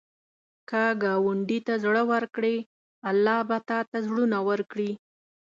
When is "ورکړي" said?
4.49-4.91